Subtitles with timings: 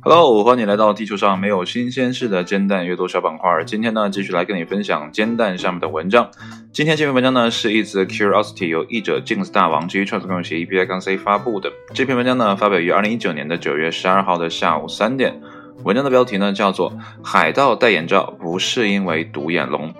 [0.00, 3.62] Hello，欢迎来到地球上没有新鲜事的煎蛋阅读小板块。
[3.66, 6.30] 今天呢，继续来跟你分享煎蛋上面的文章。
[6.72, 11.70] 今天这篇文章呢，是一则 Curiosity 由译者 James 大王基于创作共有协议 BI-C 发布的。
[11.92, 15.42] 这篇文章呢，发表于二零一九年的九月十二号的下午三点。
[15.84, 16.90] 文章的标题呢，叫做
[17.22, 19.90] 《海盗戴眼罩不是因为独眼龙》。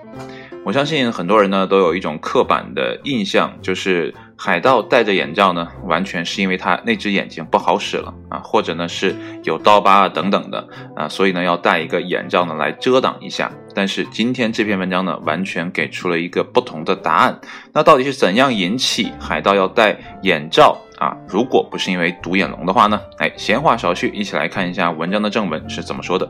[0.65, 4.15] 我相信很多人呢都有一种刻板的印象，就是
[4.45, 13.49] 海盗戴着眼罩呢，完全是因为他那只眼睛不好使了啊，或者呢是有刀疤啊等等的啊，所以呢要戴一个眼罩呢来遮挡一下。
[13.73, 17.39] 但是今天这篇文章呢，完全给出了一个不同的答案。
[17.71, 21.15] 那到底是怎样引起海盗要戴眼罩啊？
[21.25, 22.99] 如果不是因为独眼龙的话呢？
[23.19, 26.29] 哎，闲话少叙，一起来看一下文章的正文是怎么说的。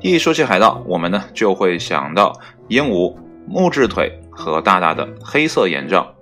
[0.00, 3.16] 一说起海盗，我们呢就会想到鹦鹉。
[3.50, 6.14] 木质腿和大大的黑色眼罩，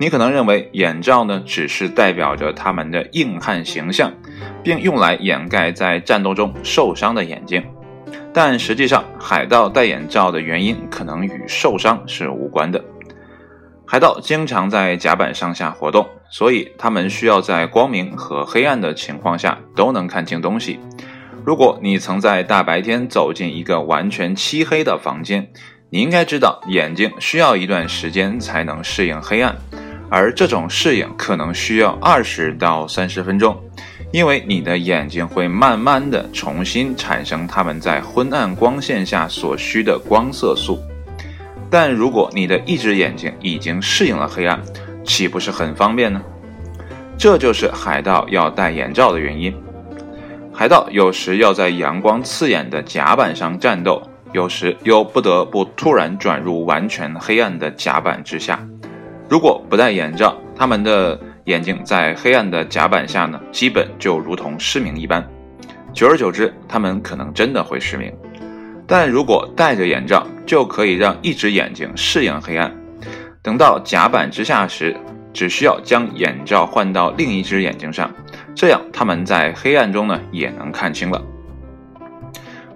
[0.00, 4.12] 你可能认为眼罩呢只是代表着他们的硬汉形象，
[4.62, 7.62] 并用来掩盖在战斗中受伤的眼睛。
[8.32, 12.82] 但实际上，海盗戴眼罩的原因可能与受伤是无关的。
[13.84, 20.78] 海盗经常在甲板上下活动，所以他们需要在光明和黑暗的情况下都能看清东西。
[21.44, 25.50] 如果你曾在大白天走进一个完全漆黑的房间，
[25.90, 29.56] 你应该知道，眼睛需要一段时间才能适应黑暗，
[30.10, 33.56] 而这种适应可能需要二十到三十分钟，
[34.12, 40.78] 因为你的眼睛会慢慢的重新产生它们在昏暗光线下所需的光色素。
[41.70, 44.60] 但如果你的一只眼睛已经适应了黑暗，
[45.04, 46.20] 岂不是很方便呢？
[47.18, 49.54] 这就是海盗要戴眼罩的原因。
[50.52, 54.02] 海盗有时要在阳光刺眼的甲板上战斗。
[54.34, 58.60] 有时又不得不突然转入完全黑暗的甲板之下。
[59.28, 65.22] 如果不戴眼罩，他们的眼睛在黑暗的甲板下呢，基本就如同失明一般。
[65.92, 68.12] 久而久之，他们可能真的会失明。
[68.86, 72.74] 但如果戴着眼罩，就可以让一只眼睛适应黑暗。
[73.42, 74.96] 等到甲板之下时，
[75.34, 78.10] 只需要将眼罩换到另一只眼睛上，
[78.54, 81.22] 这样他们在黑暗中呢也能看清了。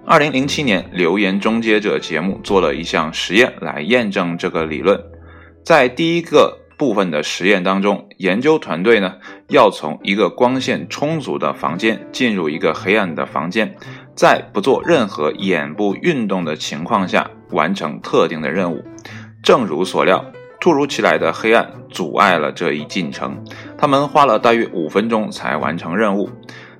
[0.05, 4.99] 二零零七年，《留言终结者》节目做了一项实验来验证这个理论。
[5.63, 9.15] 在第一个部分的实验当中，研究团队呢
[9.47, 13.75] 要从一个光线充足的房间进入一个黑暗的房间，
[14.15, 18.83] 在不做任何眼部运动的情况下完成特定的任务。
[19.41, 20.25] 正如所料，
[20.59, 23.43] 突如其来的黑暗阻碍了这一进程，
[23.77, 26.29] 他们花了大约五分钟才完成任务。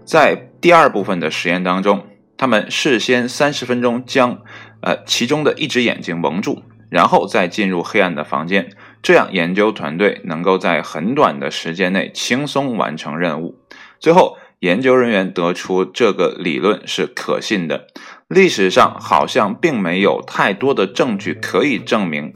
[0.03, 2.03] 在第二部分的实验当中。
[2.35, 4.39] 他们事先三十分钟将，
[4.81, 6.61] 呃，其中的一只眼睛蒙住，
[6.93, 8.69] 然后再进入黑暗的房间，
[9.01, 13.57] 这样研究团队能够在很短的时间内轻松完成任务。
[13.99, 17.87] 最后，研究人员得出这个理论是可信的。
[18.27, 22.31] 历史上好像并没有太多的证据可以证明。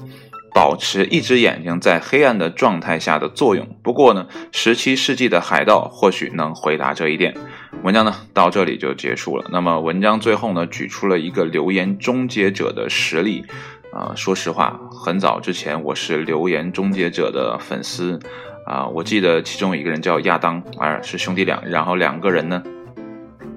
[0.55, 3.77] 保持一只眼睛在黑暗的状态下的作用。
[3.83, 7.35] 不过呢，十七世纪的海盗或许能回答这一点。
[7.83, 9.45] 文章呢到这里就结束了。
[9.51, 13.45] 那么文章最后呢举出了一个留言终结者的实例。
[13.97, 18.19] 啊，说实话，很早之前我是留言终结者的粉丝。
[18.63, 22.61] 啊，我记得其中一个人叫亚当，啊是兄弟俩，然后两个人呢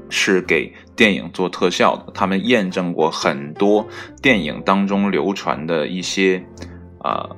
[0.08, 2.10] 是给电影做特效的。
[2.14, 3.86] 他们验证过很多
[4.22, 6.42] 电影当中流传的一些。
[7.02, 7.28] 啊，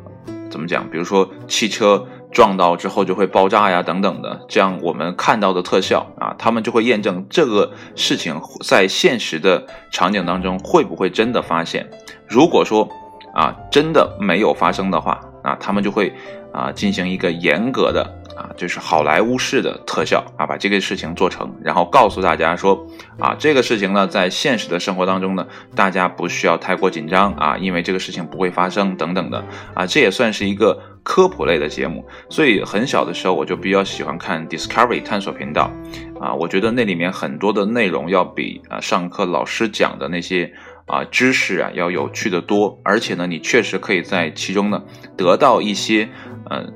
[0.48, 0.88] 怎么讲？
[0.88, 11.88] 比如说汽车撞到之后就会爆炸呀，等等的，这样我们看到的特效啊，他们就会验证这个事情在现实的场景当中会不会真的发现。
[12.32, 12.88] 如果说
[13.34, 16.10] 啊真的没有发生的话，啊，他们就会
[16.50, 18.19] 啊进行一个严格的。
[18.34, 22.87] 啊，就是好莱坞式的特效啊，把这个事情做成，然后告诉大家说，
[23.19, 29.44] 啊，这个事情呢，在现实的生活当中呢，大家不需要太过紧张啊，因为这个事情不会发生等等的
[29.75, 32.03] 啊，这也算是一个科普类的节目。
[32.31, 35.71] 所以很小的时候我就比较喜欢看 Discovery 探索频道，
[36.18, 40.51] 啊，我觉得那里面很多的内容要比啊上课老师讲的那些
[40.86, 44.82] 啊知识啊要有趣的多，而且呢，你确实可以在其中呢
[45.16, 46.08] 得到一些
[46.50, 46.72] 嗯。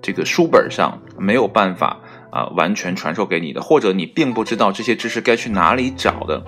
[0.00, 1.98] 这个书本上没有办法
[2.30, 6.40] 啊完全传授给你的，或者你并不知道这些知识该去哪里找的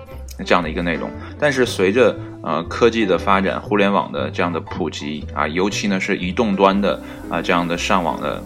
[0.45, 1.11] 这样的一个内容。
[1.37, 6.99] 但是随着呃科技的发展，互联网的这样的普及啊，尤其呢是移动端的
[7.29, 8.41] 啊这样的上网的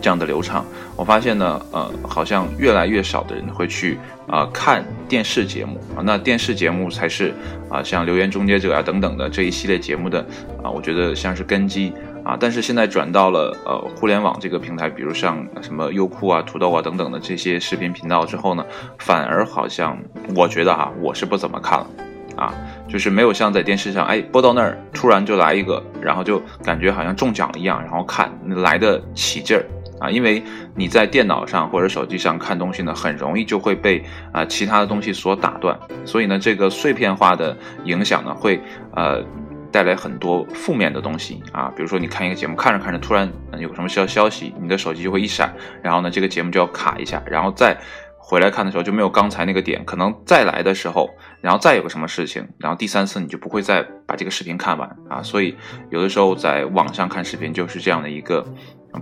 [0.00, 0.64] 这样的流畅，
[0.96, 7.32] 我发现呢呃好像越来越少的人会去啊看电视节目啊，那电视节目才是
[7.68, 10.20] 啊像留言终结者啊等等的这一系列节目的
[10.62, 11.92] 啊，我觉得像是根基。
[12.24, 18.64] 啊，但是现在转到了呃互联网这个平台，比如像什么优酷啊、土豆啊等等的这些视频频道之后呢，
[18.98, 19.98] 反而好像
[20.34, 21.86] 我觉得哈，我是不怎么看了，
[22.34, 22.54] 啊，
[22.88, 29.66] 就是没有像在电视上，哎，播到那儿突然就来一个，然后就感觉好像中奖了一样，然后看来的起劲儿。
[30.04, 30.42] 啊，因为
[30.76, 38.60] 你在电脑上或者手机上看东西呢，很容易就会被啊其他的东西所打断，所以呢，这个碎片化的影响呢，会
[38.94, 39.24] 呃
[39.72, 41.72] 带来很多负面的东西啊。
[41.74, 47.74] 比如说你看一个节目，看着看着突然有什么消消息，你的手机就会一闪，然后呢，这个节目就要卡一下，然后再
[48.18, 51.08] 回来看的时候就没有刚才那个点，可能再来的时候，
[51.40, 55.22] 然后再有个什么事情，然后第三次你就不会再把这个视频看完啊。
[55.22, 55.56] 所以
[55.90, 58.44] 有的时候在网上看视频就是这样的一个。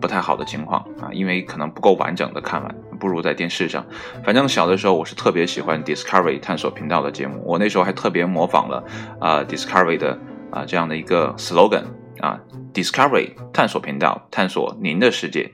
[0.01, 3.85] 不太好的情况啊，因为可能不够完整的看完，不如在电视上。
[4.25, 8.85] 反正小的时候我是特别喜欢 Discovery 探索频道的节目，我那时候还特别模仿了
[9.21, 10.19] 啊 Discovery 的
[10.51, 11.85] 啊这样的一个 slogan
[12.21, 12.41] 啊
[12.73, 15.53] Discovery 探索频道，探索您的世界。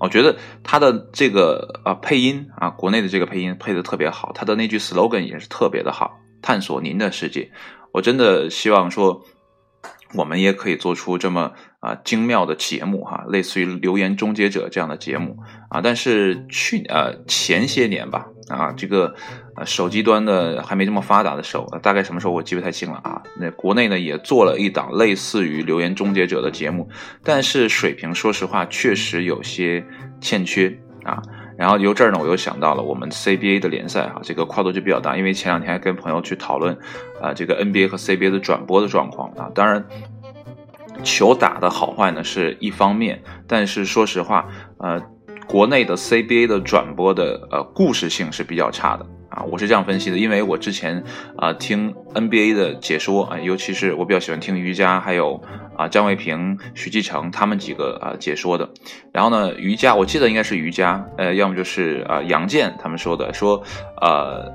[0.00, 7.50] 我觉得他的这个啊配音啊，国内的这个配音配的特别好，他的那句 slogan 也是特别的好，探索您的世界。
[7.92, 9.24] 我真的希望说。
[10.14, 15.36] 我们也可以做出这么啊精妙的节目哈，类似于留言终结者这样的节目
[15.68, 15.80] 啊。
[15.82, 19.14] 但是去呃前些年吧啊，这个
[19.56, 23.22] 呃手机端的还没这么发达的时候，大概什么时候我记不太清了啊。
[23.38, 26.88] 那国内呢也做了一档类似于留言终结者的节目，
[27.22, 29.84] 但是水平说实话确实有些
[30.20, 31.22] 欠缺啊。
[31.58, 36.72] 然后由这儿呢，我又想到了我们 CBA 的联赛哈，这个跨度就比较大，因为前两天还跟朋友去讨论，
[37.20, 39.50] 啊，这个 NBA 和 CBA 的转播的状况啊。
[39.52, 39.84] 当然，
[41.02, 44.46] 球打的好坏呢是一方面，但是说实话，
[44.78, 45.02] 呃，
[45.48, 49.04] 国内的 CBA 的转播的呃故事性是比较差的。
[49.50, 51.02] 我是这样分析的，因为我之前
[51.36, 55.40] 啊听 NBA 的解说啊，尤其是我比较喜欢听瑜伽，还有
[55.76, 58.68] 啊张卫平、徐继成他们几个啊解说的。
[59.12, 63.62] 然后呢，瑜伽我记得应该是瑜伽，呃，要么就是啊杨健他们说的，说
[64.00, 64.50] 呃，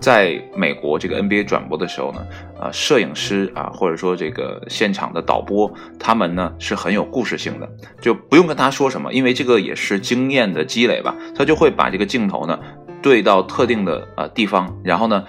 [0.00, 2.26] 在美国这个 NBA 转播的时候呢，
[2.58, 7.68] 啊摄影师啊或者说这个现场的导播，他们呢是很有故事性的，
[8.00, 12.58] 就不用跟他说什么，因为这个也是经验的积累吧，他就会把这个镜头呢。
[13.02, 15.24] 对到特定的呃地方，然后呢，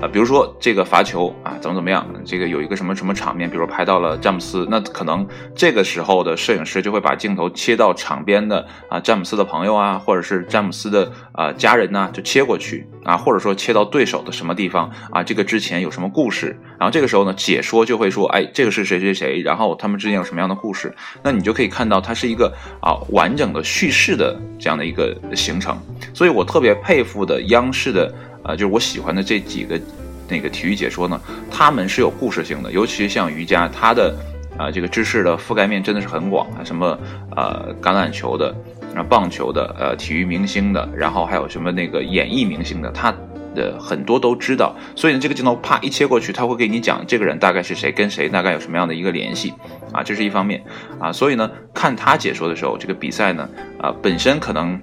[0.00, 25.78] 呃，比如说这个罚球啊，怎么怎么样，这个有一个什么什么场面，比如拍到了詹姆斯，那可能这个时候的摄影师就会把镜头切到场边的啊詹姆斯的朋友啊，或者是詹姆斯的啊家人呐，就切过去啊，或者说切到对手的什么地方啊，这个之前有什么故事，然后这个时候呢，解说就会说，哎，这个是谁谁谁，然后他们之间有什么样的故事，那你就可以看到它是一个啊完整的叙事的这样的一个形成，
[26.12, 27.24] 所以我特别佩服。
[27.24, 28.12] 的央视的
[28.44, 29.80] 啊，就是我喜欢的这几个
[30.28, 31.20] 那个体育解说呢，
[31.50, 34.14] 他们是有故事性的，尤其像瑜伽，它的
[34.56, 36.96] 啊这个知识的覆盖面真的是很广啊，什么
[37.34, 38.54] 呃橄榄球的，
[38.94, 43.12] 啊棒球的，呃体育明星的，然后还有什么那个演艺明星的，他
[43.54, 49.52] 的很多都知道，所以呢这个镜头啪一切过去，他会给你讲这个人大概是谁，跟谁大概有什么样的一个联系
[49.92, 50.62] 啊，这是一方面
[50.98, 53.48] 啊，所以呢看他解说的时候，这个比赛呢
[53.78, 54.80] 啊本身可能。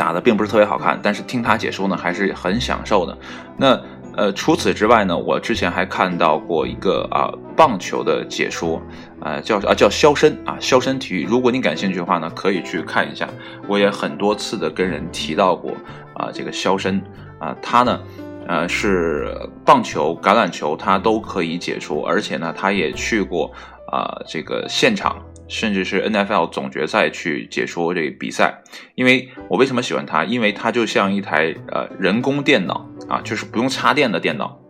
[0.00, 3.18] 打的并不是特别好看，但是听他解说呢还是很享受的。
[3.58, 3.78] 那
[4.16, 8.80] 呃，除此之外呢，我之前还看到过一个啊棒球的解说，
[9.20, 11.26] 呃叫啊叫肖申啊肖申体育。
[11.26, 13.28] 如果你感兴趣的话呢，可以去看一下。
[13.68, 15.72] 我也很多次的跟人提到过
[16.14, 17.00] 啊这个肖申
[17.38, 18.00] 啊，他呢
[18.46, 23.50] 呃是棒球、橄榄球他都可以解说，而且呢他也去过
[23.86, 25.16] 啊这个现场。
[25.52, 28.62] 甚至是 N F L 总决赛去解说这个比赛，
[28.94, 30.24] 因为我为什么喜欢他？
[30.24, 34.60] 因为他就像一台呃人工电脑啊，就是不用插电的电脑，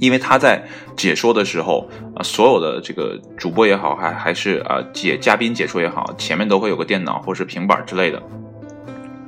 [0.00, 0.64] 因为他在
[0.96, 8.20] 解说的时候啊，所有的这个主播也好，还还是啊解嘉宾解说也好，前面都会有个电脑或是平板之类的。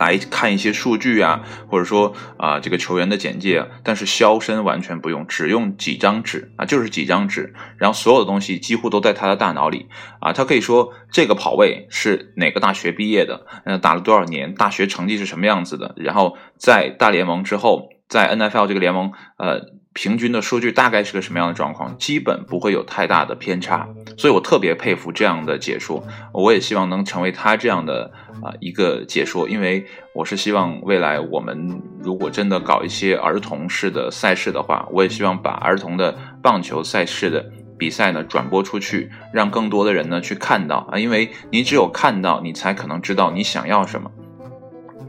[0.04, 9.88] 来看一些数据啊，或者说啊这个球员的简介，但是肖申完全不用，只用几张纸啊，就是几张纸，然后所有的东西几乎都在他的大脑里
[10.20, 19.83] 啊，他可以说这个跑位是哪个大学毕业的，嗯，打了多少年，大学成绩是什么样子的，然后在大联盟之后，在 N F L 这个联盟，呃。
[19.94, 21.96] 平均的数据大概是个什么样的状况？
[21.96, 26.04] 基本不会有太大的偏差，所以我特别佩服这样的解说。
[26.32, 28.10] 我也希望能成为他这样的
[28.42, 37.48] 啊一个解说，因为我是希望未来我们如果真的搞一些儿童式的赛事的话，我也希望把儿童的棒球赛事的
[37.78, 44.10] 比赛呢转播出去，让更多的人呢去看到啊，因为你只有看到，你才可能知道你想要什么。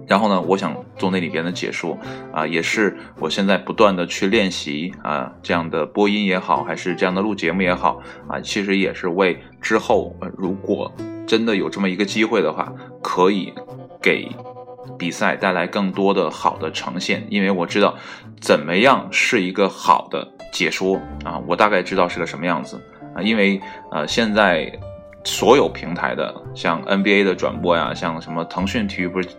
[0.07, 1.97] 然后呢，我想做那里边的解说
[2.31, 10.91] 啊，也是我现在不断的去练习啊，这样的播音也好，还是这样的录节目也好啊，其实也是为之后如果
[11.25, 12.71] 真的有这么一个机会的话，
[13.01, 13.51] 可以
[14.01, 14.29] 给
[14.97, 17.25] 比赛带来更多的好的呈现。
[17.29, 17.95] 因为我知道
[18.39, 22.79] 怎么样是一个好的解说啊，我大概知道是个什么样子
[23.15, 23.59] 啊，因为
[23.91, 24.71] 呃现在
[25.23, 29.29] 所有平台的像 NBA 的转播呀，像什么腾讯体育不是。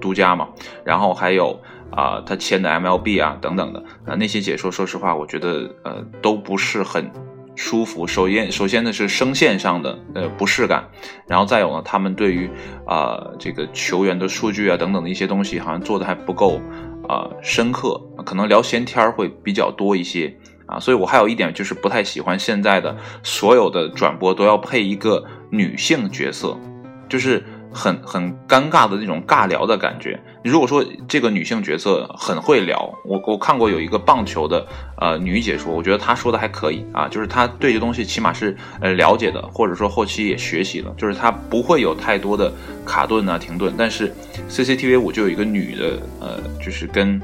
[0.00, 0.48] 独家嘛，
[0.84, 1.60] 然后还有
[1.90, 7.10] 啊，他签的 MLB 啊等等的啊那些解说，说实话，我觉得呃都不是很
[7.54, 8.06] 舒服。
[8.06, 10.88] 首先，首先呢是声线上的呃不适感，
[11.26, 12.50] 然后再有呢，他们对于
[12.86, 16.60] 啊这个球员的数据啊等等的一些东西，好像做的还不够
[17.08, 20.34] 啊深刻，可能聊闲天会比较多一些
[20.66, 20.80] 啊。
[20.80, 26.58] 所以我还有一点就是不太喜欢现在的所有的转播都要配一个女性角色，
[27.08, 27.44] 就是。
[27.72, 30.18] 很很尴尬的那种尬聊的感觉。
[30.44, 34.66] 如果说这个女性角色很会聊，我我看过有一个棒球的
[34.98, 42.52] 呃女解说，我觉得她说的还可以啊，就是她对这东西起码是呃了解的，或者说后期也学习了，就是她不会有太多的
[42.84, 43.72] 卡顿啊停顿。
[43.76, 44.12] 但是
[44.48, 47.20] CCTV 五就有一个女的呃，就是跟。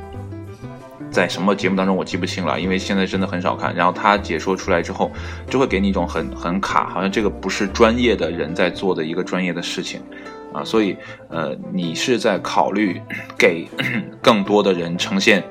[1.10, 3.74] 在什么节目当中我记不清了，因为现在真的很少看。
[3.74, 5.10] 然后她解说出来之后，
[5.48, 10.02] 就会给你一种很很卡，好像这个不是专业的人在做的一个专业的事情，
[10.58, 10.96] 啊，所以
[11.28, 13.00] 呃，你是在考虑
[13.38, 13.66] 给
[14.22, 15.42] 更多的人呈现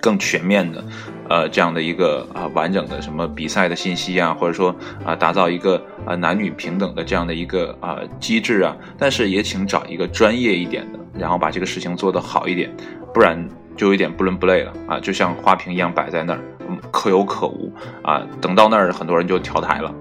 [0.00, 0.84] 更全面的，
[1.28, 12.74] 呃，这样的一个啊完整的什么比赛的信息啊，或者说啊打造一个啊男女平等的这样的一个啊机制啊，但是也请找一个专业一点的，然后把这个事情做得好一点，
[13.12, 13.48] 不然。
[13.76, 16.38] 就有点不伦不类了啊，就像花瓶一样摆在那儿，
[16.92, 17.72] 可有可无
[18.04, 18.22] 啊。
[18.40, 19.92] 等到那儿，很多人就调台了，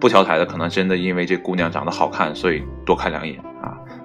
[0.00, 3.38] 不调台的可能真的因为这姑娘长得好看，所以多看两眼。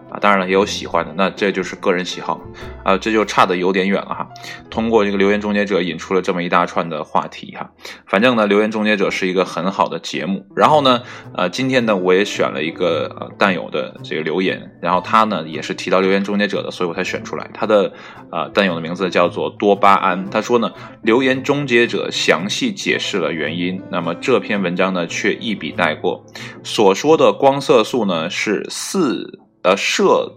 [0.09, 0.19] 啊。
[0.19, 2.39] 当然了，也有喜欢的，那这就是个人喜好，
[2.83, 4.27] 啊，这就差的有点远了哈。
[4.69, 7.69] 通过这个留言终结者引出了这么一大串的话题哈。
[8.07, 10.45] 反正呢，留言终结者是一个很好的节目。
[10.55, 11.01] 然后呢，
[11.35, 17.49] 呃，今天呢，我也选了一个呃弹友的这个留言，然后他呢也是提到留言终结者的，所以我才选出来。
[17.53, 17.91] 他的
[18.31, 26.25] 呃弹友的名字叫做多巴胺，他说呢，留言终结者详细解释了原因，那么这篇文章呢却一笔带过，
[26.63, 29.39] 所说的光色素呢是四。
[29.63, 30.33] 呃，摄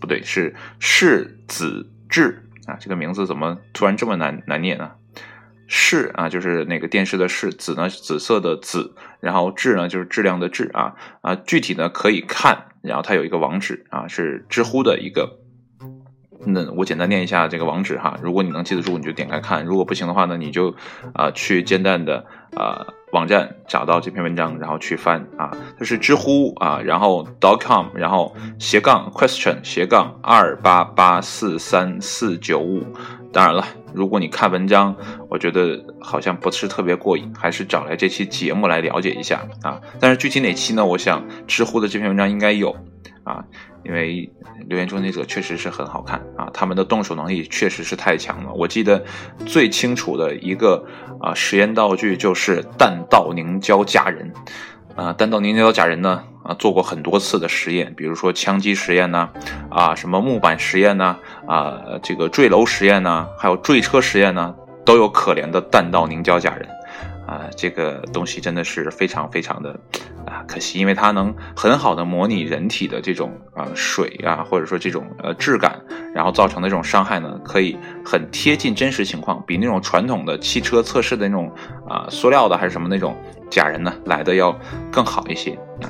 [0.00, 4.92] 不对，是世子质啊，这个名字怎么突然这么难难念呢？
[5.68, 15.40] 视啊，就是那个电视的视，紫呢，紫色的紫，然后质呢，就是质量的质啊啊，具体呢可以看，然后它有一个网址啊，是知乎的一个。
[16.46, 20.72] 那我简单念一下这个网址哈，如果你能记得住，你就点开看；如果不行的话呢，你就
[21.14, 22.24] 啊去煎蛋的
[22.54, 22.86] 啊
[23.16, 32.84] 网站找到这篇文章，然后去翻啊，它是知乎啊，然后 dot com，然后斜杠 question 斜杠二八八四三四九五。
[33.32, 33.64] 当然了，
[33.96, 34.94] 如果你看文章，
[35.30, 39.80] 我觉得好像不是特别过瘾，还是找来这期节目来了解一下啊。
[39.98, 40.84] 但是具体哪期呢？
[40.84, 42.76] 我想知乎的这篇文章应该有
[43.24, 43.42] 啊。
[43.84, 44.28] 因为
[44.66, 48.52] 留言终结者确实是很好看啊，他们的动手能力确实是太强了。
[48.52, 49.02] 我记得
[49.46, 50.84] 最清楚的一个
[51.20, 54.30] 啊实验道具就是弹道凝胶加人，
[54.96, 59.28] 啊，弹道凝胶假人呢啊做过很多次的实验，比如说枪击实验呢，
[59.70, 66.66] 啊什么木板实验呢，啊这个坠楼实验呢，还有坠车实验呢，都有可怜的弹道凝胶假人。
[67.26, 69.76] 啊，这个东西真的是非常非常的
[70.26, 75.80] 啊可惜，因为它能很好的模拟人体的这种啊水啊，或者说这种呃质感，
[76.14, 81.50] 然后造成的这种伤害呢，可以很贴近真实情况，比那种传统的汽车测试的那种
[81.88, 83.16] 啊塑料的还是什么那种
[83.50, 84.58] 假人呢来的要
[84.90, 85.52] 更好一些
[85.82, 85.88] 啊。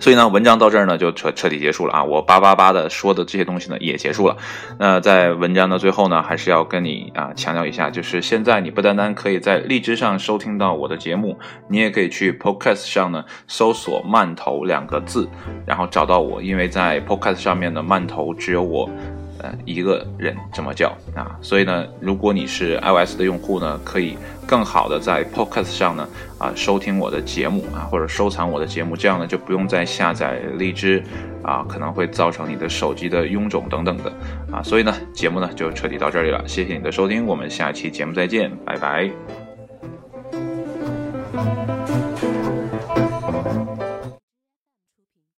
[0.00, 2.04] 所以呢，文章到这儿呢就彻彻底结束了啊！
[2.04, 4.36] 我叭叭叭的说的这些东西呢也结束了。
[4.78, 11.38] 那在文章的最后呢，还是要跟你啊强调一下，就是现在你不单单可以在荔枝上收听到我的节目，
[11.68, 15.28] 你也可以去 Podcast 上呢搜索“慢头”两个字，
[15.66, 16.40] 然后找到我。
[16.40, 18.88] 因为在 Podcast 上面的慢头只有我。
[19.40, 24.16] 呃，一个人这么叫啊，所以呢，如果你是 iOS 的用户呢，可以
[24.46, 31.02] 更好的在 Podcast 上呢啊收听我的节目啊，或者收藏我的节目，这样呢就不用再下载荔枝
[31.42, 34.12] 啊，可能会造成你的手机的臃肿等等的
[34.50, 39.47] 啊，所以呢，节目呢就彻底到这里了，谢谢你的收听，我们下期节目再见，拜拜。